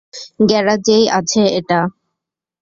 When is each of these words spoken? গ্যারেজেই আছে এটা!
গ্যারেজেই 0.49 1.03
আছে 1.17 1.41
এটা! 1.59 1.79